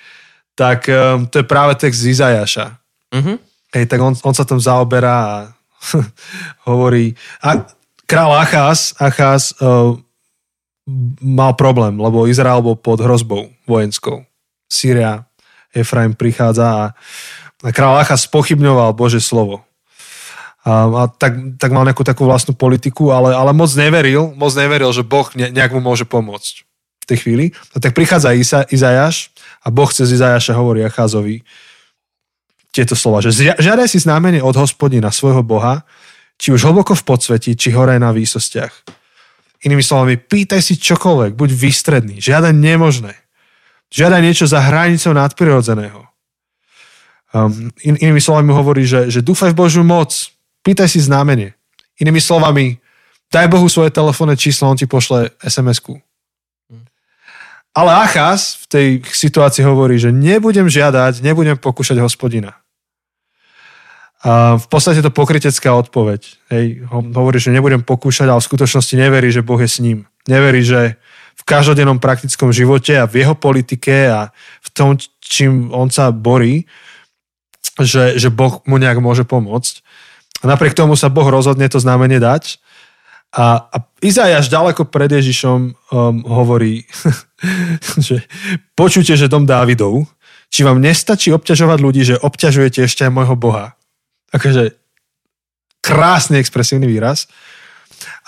[0.55, 2.65] tak um, to je práve text z Izajaša.
[3.13, 3.37] Uh-huh.
[3.75, 5.37] Hej, tak on, on sa tam zaoberá a
[6.71, 7.11] hovorí...
[7.43, 7.67] A
[8.07, 9.99] král Achaz, Achaz uh,
[11.19, 14.23] mal problém, lebo Izrael bol pod hrozbou vojenskou.
[14.71, 15.27] Sýria,
[15.75, 16.83] Efraim prichádza a
[17.63, 19.63] a kráľ Acha spochybňoval Bože slovo.
[20.67, 24.91] A, a tak, tak mal nejakú takú vlastnú politiku, ale, ale moc neveril, moc neveril,
[24.91, 26.67] že Boh ne, nejak mu môže pomôcť
[27.03, 27.45] v tej chvíli.
[27.75, 31.43] A tak prichádza Isa, Izajaš a Boh cez Izajaša hovorí Achazovi
[32.73, 35.85] tieto slova, že žiadaj si znamenie od hospodina svojho Boha,
[36.41, 38.73] či už hlboko v podsvetí, či hore na výsostiach.
[39.63, 43.13] Inými slovami, pýtaj si čokoľvek, buď výstredný, žiadaj nemožné.
[43.93, 46.01] Žiadaj niečo za hranicou nadprirodzeného.
[47.33, 50.33] Um, in, inými slovami hovorí, že, že dúfaj v Božiu moc,
[50.65, 51.53] pýtaj si znamenie.
[52.01, 52.81] Inými slovami,
[53.29, 56.01] daj Bohu svoje telefónne číslo, on ti pošle SMS-ku.
[57.73, 62.53] Ale Achaz v tej situácii hovorí, že nebudem žiadať, nebudem pokúšať hospodina.
[64.23, 66.21] A v podstate to pokritecká odpoveď.
[66.47, 70.07] Hej, hovorí, že nebudem pokúšať, ale v skutočnosti neverí, že Boh je s ním.
[70.29, 70.95] Neverí, že
[71.33, 74.31] v každodennom praktickom živote a v jeho politike a
[74.63, 76.69] v tom, čím on sa borí,
[77.81, 79.83] že, že Boh mu nejak môže pomôcť.
[80.39, 82.62] A napriek tomu sa Boh rozhodne to znamenie dať.
[83.33, 85.73] A, a Izajáš ďaleko pred Ježišom um,
[86.29, 86.85] hovorí,
[88.07, 88.21] že
[88.77, 90.05] počujte, že dom Dávidov,
[90.53, 93.73] či vám nestačí obťažovať ľudí, že obťažujete ešte aj môjho Boha.
[94.29, 94.77] Akože
[95.81, 97.25] krásny expresívny výraz.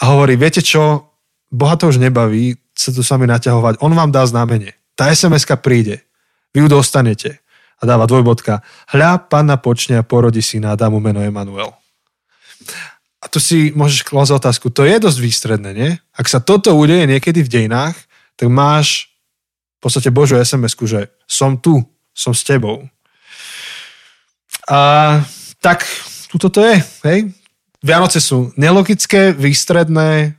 [0.02, 1.13] A hovorí, viete čo,
[1.54, 3.80] Boha to už nebaví sa tu sami naťahovať.
[3.80, 4.76] On vám dá znamenie.
[5.00, 6.04] Tá sms príde.
[6.52, 7.39] Vy ju dostanete
[7.80, 8.63] a dáva dvojbodka.
[8.91, 11.72] Hľa, panna počne a porodí syna a dá mu meno Emanuel.
[13.26, 15.92] A tu si môžeš klásť otázku, to je dosť výstredné, nie?
[16.14, 17.98] Ak sa toto udeje niekedy v dejinách,
[18.38, 19.10] tak máš
[19.82, 21.82] v podstate Božiu sms že som tu,
[22.14, 22.86] som s tebou.
[24.70, 25.22] A
[25.58, 25.90] tak,
[26.30, 26.78] tuto to je,
[27.10, 27.34] hej?
[27.82, 30.38] Vianoce sú nelogické, výstredné,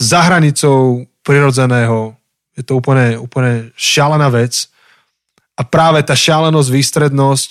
[0.00, 2.16] za hranicou prirodzeného.
[2.56, 4.72] Je to úplne, úplne šialená vec.
[5.56, 7.50] A práve tá šialenosť, výstrednosť,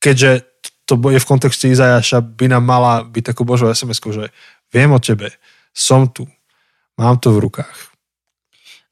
[0.00, 0.48] keďže
[0.84, 4.28] to je v kontexte Izajaša, by nám mala byť takú Božou sms že
[4.68, 5.32] viem o tebe,
[5.72, 6.28] som tu,
[7.00, 7.78] mám to v rukách.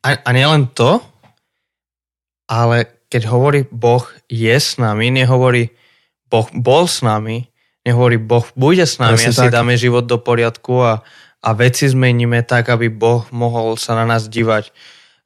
[0.03, 0.99] A, a nielen to,
[2.51, 5.71] ale keď hovorí Boh je s nami, nehovorí
[6.27, 7.53] Boh bol s nami,
[7.85, 11.05] nehovorí Boh bude s nami, Presne ja si dáme život do poriadku a,
[11.43, 14.73] a veci zmeníme tak, aby Boh mohol sa na nás dívať.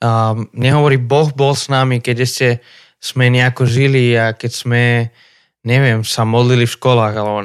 [0.02, 2.48] A nehovorí, Boh bol s nami, keď ešte
[3.00, 4.84] sme nejako žili a keď sme,
[5.66, 7.38] neviem, sa modlili v školách, alebo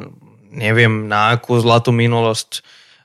[0.53, 2.61] neviem na akú zlatú minulosť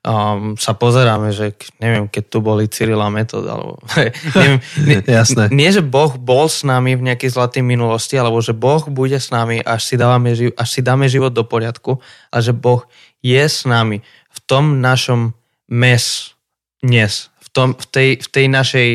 [0.07, 3.81] um, sa pozeráme, že neviem, keď tu boli Cyril a Metod, alebo
[4.39, 5.51] neviem, nie, Jasné.
[5.51, 9.35] nie, že Boh bol s nami v nejakej zlatej minulosti, alebo že Boh bude s
[9.35, 11.99] nami, až si, dávame, až si dáme život do poriadku,
[12.31, 12.87] a že Boh
[13.25, 15.35] je s nami v tom našom
[15.67, 16.37] mes
[16.79, 18.89] dnes, v, tom, v, tej, v tej našej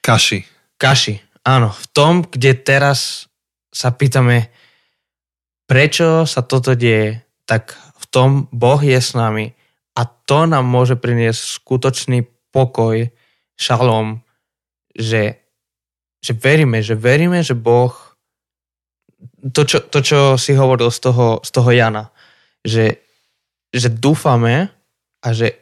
[0.00, 0.40] kaši.
[0.80, 1.74] Kaši, áno.
[1.74, 3.28] V tom, kde teraz
[3.68, 4.48] sa pýtame,
[5.68, 9.52] prečo sa toto deje, tak v tom Boh je s nami
[9.92, 13.12] a to nám môže priniesť skutočný pokoj,
[13.58, 14.22] šalom,
[14.94, 15.42] že,
[16.24, 17.92] že veríme, že veríme, že Boh,
[19.50, 22.14] to čo, to, čo si hovoril z toho, z toho Jana,
[22.62, 23.02] že,
[23.74, 24.70] že dúfame
[25.20, 25.58] a že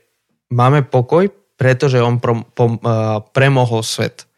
[0.52, 4.28] máme pokoj, pretože on pro, po, uh, premohol svet.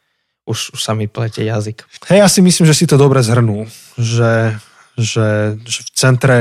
[0.48, 1.84] Už, už sa mi plete jazyk.
[2.08, 3.68] Hej, ja si myslím, že si to dobre zhrnul,
[4.00, 4.56] že,
[4.98, 6.38] že, že v centre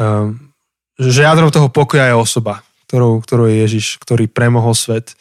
[0.00, 0.48] um,
[0.98, 5.14] že jadrom toho pokoja je osoba, ktorou, ktorou je Ježiš, ktorý premohol svet.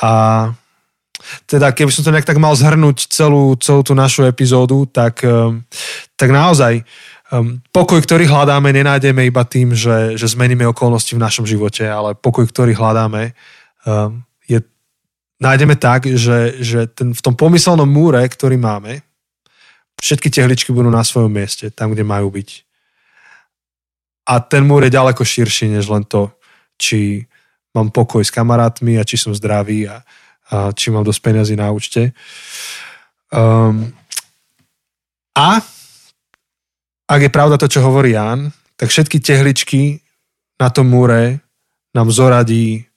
[0.00, 0.52] A
[1.44, 5.60] teda keby som to nejak tak mal zhrnúť celú, celú tú našu epizódu, tak, um,
[6.16, 6.80] tak naozaj
[7.32, 12.16] um, pokoj, ktorý hľadáme, nenájdeme iba tým, že, že zmeníme okolnosti v našom živote, ale
[12.16, 13.36] pokoj, ktorý hľadáme,
[13.84, 14.64] um, je,
[15.40, 19.04] nájdeme tak, že, že ten, v tom pomyselnom múre, ktorý máme,
[20.02, 22.66] všetky tehličky budú na svojom mieste, tam, kde majú byť
[24.26, 26.34] a ten múr je ďaleko širší, než len to,
[26.74, 27.22] či
[27.70, 30.02] mám pokoj s kamarátmi a či som zdravý a,
[30.50, 32.10] a či mám dosť peniazy na účte.
[33.30, 33.94] Um,
[35.38, 35.62] a
[37.06, 40.02] ak je pravda to, čo hovorí Jan, tak všetky tehličky
[40.58, 41.38] na tom múre
[41.94, 42.90] nám zoradí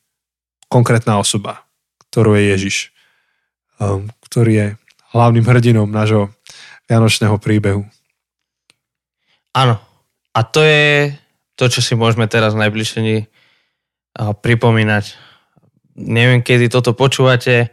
[0.65, 1.62] konkrétna osoba,
[2.09, 2.77] ktorú je Ježiš,
[3.77, 4.67] um, ktorý je
[5.13, 6.33] hlavným hrdinom nášho
[6.89, 7.86] vianočného príbehu.
[9.54, 9.78] Áno,
[10.34, 11.13] a to je
[11.54, 13.19] to, čo si môžeme teraz najbližšie dni
[14.17, 15.06] pripomínať.
[15.99, 17.69] Neviem, kedy toto počúvate.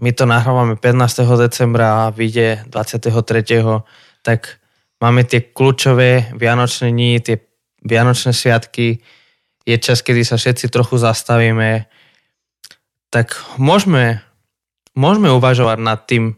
[0.00, 1.22] My to nahrávame 15.
[1.38, 3.86] decembra a vyjde 23.
[4.24, 4.40] Tak
[4.98, 7.36] máme tie kľúčové vianočné dni, tie
[7.84, 9.04] vianočné sviatky.
[9.64, 11.86] Je čas, kedy sa všetci trochu zastavíme.
[13.12, 14.24] Tak môžeme,
[14.96, 16.36] môžeme uvažovať nad tým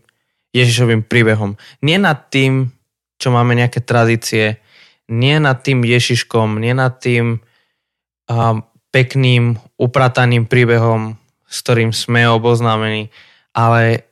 [0.56, 1.60] Ježišovým príbehom.
[1.84, 2.72] Nie nad tým,
[3.20, 4.64] čo máme nejaké tradície,
[5.12, 8.56] nie nad tým Ježiškom, nie nad tým um,
[8.90, 13.12] pekným, uprataným príbehom, s ktorým sme oboznámení,
[13.52, 14.08] ale,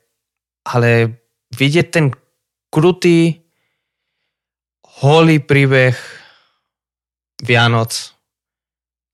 [0.69, 1.19] ale
[1.57, 2.07] vidieť ten
[2.69, 3.41] krutý,
[5.03, 5.97] holý príbeh
[7.43, 8.15] Vianoc,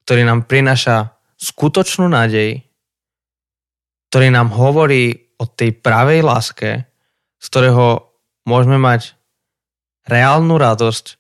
[0.05, 2.61] ktorý nám prináša skutočnú nádej,
[4.13, 6.90] ktorý nám hovorí o tej pravej láske,
[7.41, 8.13] z ktorého
[8.45, 9.17] môžeme mať
[10.05, 11.17] reálnu radosť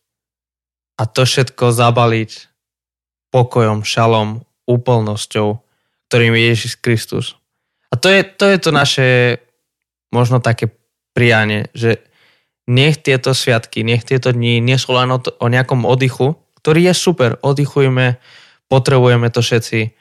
[1.00, 2.52] a to všetko zabaliť
[3.32, 5.48] pokojom, šalom, úplnosťou,
[6.12, 7.40] ktorým je Ježiš Kristus.
[7.90, 9.08] A to je, to je to naše
[10.14, 10.70] možno také
[11.16, 12.04] prianie, že
[12.70, 16.92] nech tieto sviatky, nech tieto dni nie sú len o, to, o nejakom oddychu, ktorý
[16.92, 18.20] je super, oddychujme,
[18.70, 19.96] potrebujeme to všetci.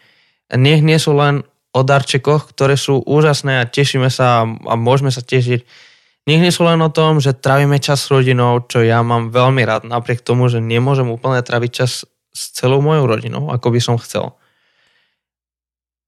[0.53, 5.21] Nech nie sú len o darčekoch, ktoré sú úžasné a tešíme sa a môžeme sa
[5.21, 5.88] tešiť,
[6.29, 9.65] nech nie sú len o tom, že trávime čas s rodinou, čo ja mám veľmi
[9.65, 13.97] rád, napriek tomu, že nemôžem úplne tráviť čas s celou mojou rodinou, ako by som
[13.97, 14.37] chcel.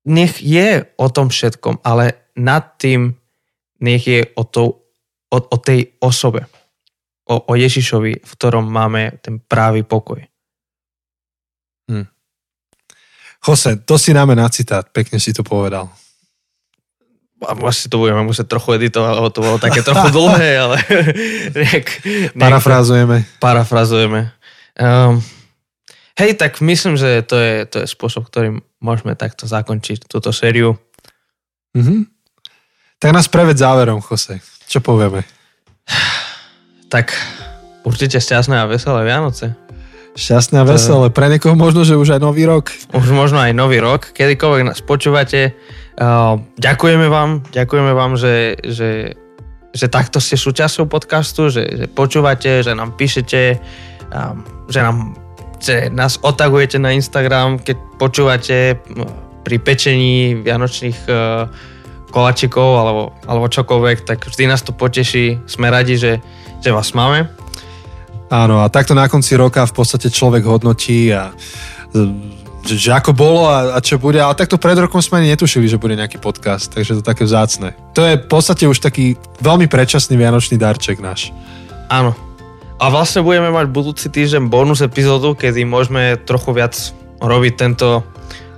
[0.05, 3.17] Nech je o tom všetkom, ale nad tým
[3.81, 4.85] nech je o, to,
[5.33, 6.45] o, o tej osobe,
[7.25, 10.21] o, o Ježišovi, v ktorom máme ten právý pokoj.
[11.89, 12.05] Hm.
[13.41, 15.89] Jose, to si dáme na citát, pekne si to povedal
[17.41, 20.77] asi to budeme musieť trochu editovať, lebo to bolo také trochu dlhé, ale
[21.57, 21.87] nejak,
[22.37, 23.17] nejak parafrazujeme.
[23.41, 24.29] Parafrazujeme.
[24.77, 25.17] Um,
[26.21, 30.77] hej, tak myslím, že to je, to je spôsob, ktorým môžeme takto zakončiť túto sériu.
[31.73, 31.99] Mm-hmm.
[33.01, 34.37] Tak nás preved záverom, Jose.
[34.69, 35.25] Čo povieme?
[36.93, 37.17] Tak
[37.81, 39.57] určite šťastné a veselé Vianoce.
[40.13, 41.07] Šťastné a veselé.
[41.09, 42.69] Pre niekoho možno, že už aj nový rok.
[42.91, 44.11] Už možno aj nový rok.
[44.11, 45.55] Kedykoľvek nás počúvate,
[46.57, 49.15] ďakujeme vám, ďakujeme vám, že, že,
[49.75, 53.59] že takto ste súčasťou podcastu, že, že počúvate, že nám píšete,
[54.11, 55.13] um, že, nám,
[55.59, 58.79] že nás otagujete na Instagram, keď počúvate
[59.41, 61.49] pri pečení vianočných uh,
[62.11, 65.39] kolačikov alebo, alebo čokoľvek, tak vždy nás to poteší.
[65.47, 66.19] Sme radi, že,
[66.59, 67.31] že vás máme.
[68.31, 71.35] Áno, a takto na konci roka v podstate človek hodnotí a
[72.61, 74.21] že že, ako bolo a, a čo bude.
[74.21, 77.73] Ale takto pred rokom sme ani netušili, že bude nejaký podcast, takže to také vzácne.
[77.97, 81.33] To je v podstate už taký veľmi predčasný vianočný darček náš.
[81.89, 82.13] Áno.
[82.81, 86.73] A vlastne budeme mať budúci týždeň bonus epizódu, kedy môžeme trochu viac
[87.21, 88.01] robiť tento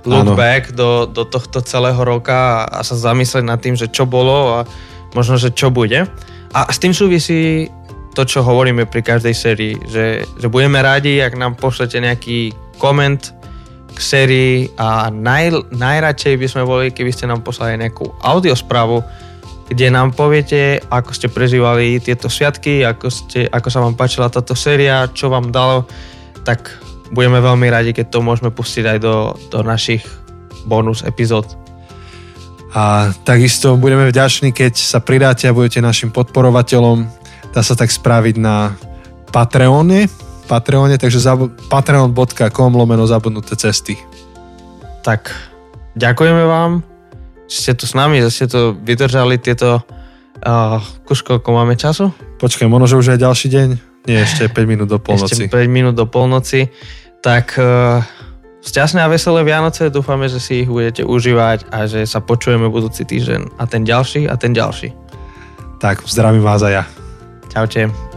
[0.08, 0.36] look ano.
[0.36, 4.60] back do, do tohto celého roka a, a sa zamyslieť nad tým, že čo bolo
[4.60, 4.68] a
[5.12, 6.08] možno, že čo bude.
[6.56, 7.68] A s tým súvisí
[8.14, 13.34] to, čo hovoríme pri každej sérii, že, že budeme radi, ak nám pošlete nejaký koment
[13.94, 19.00] k sérii a naj, najradšej by sme boli, keby ste nám poslali nejakú audiosprávu,
[19.70, 24.52] kde nám poviete, ako ste prežívali tieto sviatky, ako, ste, ako sa vám páčila táto
[24.52, 25.88] séria, čo vám dalo,
[26.44, 26.74] tak
[27.14, 30.04] budeme veľmi radi, keď to môžeme pustiť aj do, do našich
[30.66, 31.46] bonus epizód.
[32.74, 37.06] A takisto budeme vďační, keď sa pridáte a budete našim podporovateľom.
[37.54, 38.74] Dá sa tak spraviť na
[39.30, 40.10] Patreone,
[40.44, 43.96] Patreone, takže zab- patreon.com lomeno zabudnuté cesty.
[45.04, 45.32] Tak,
[45.96, 46.80] ďakujeme vám,
[47.48, 52.12] že ste tu s nami, že ste to vydržali tieto uh, kus, koľko máme času?
[52.40, 53.68] Počkaj, možno, že už aj ďalší deň?
[54.04, 55.48] Nie, ešte 5 minút do polnoci.
[55.48, 56.68] Ešte 5 minút do polnoci.
[57.24, 58.04] Tak uh,
[58.64, 63.04] Šťastné a veselé Vianoce, dúfame, že si ich budete užívať a že sa počujeme budúci
[63.04, 64.96] týždeň a ten ďalší a ten ďalší.
[65.84, 66.84] Tak, zdravím vás a ja.
[67.52, 68.13] Čaute.